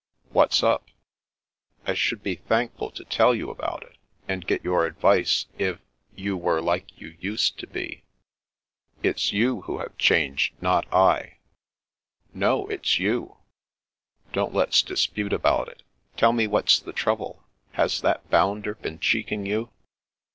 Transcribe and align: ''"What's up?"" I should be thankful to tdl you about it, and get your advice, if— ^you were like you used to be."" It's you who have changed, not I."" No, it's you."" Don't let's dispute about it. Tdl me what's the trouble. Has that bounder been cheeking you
''"What's 0.31 0.63
up?"" 0.63 0.87
I 1.85 1.93
should 1.93 2.23
be 2.23 2.33
thankful 2.33 2.89
to 2.89 3.05
tdl 3.05 3.37
you 3.37 3.51
about 3.51 3.83
it, 3.83 3.97
and 4.27 4.47
get 4.47 4.63
your 4.63 4.87
advice, 4.87 5.45
if— 5.59 5.77
^you 6.17 6.33
were 6.39 6.59
like 6.59 6.99
you 6.99 7.15
used 7.19 7.59
to 7.59 7.67
be."" 7.67 8.01
It's 9.03 9.31
you 9.31 9.61
who 9.67 9.77
have 9.77 9.95
changed, 9.99 10.55
not 10.59 10.91
I."" 10.91 11.37
No, 12.43 12.65
it's 12.65 12.97
you."" 12.97 13.37
Don't 14.33 14.55
let's 14.55 14.81
dispute 14.81 15.33
about 15.33 15.67
it. 15.67 15.83
Tdl 16.17 16.35
me 16.35 16.47
what's 16.47 16.79
the 16.79 16.93
trouble. 16.93 17.43
Has 17.73 18.01
that 18.01 18.27
bounder 18.27 18.73
been 18.73 18.97
cheeking 18.97 19.45
you 19.45 19.69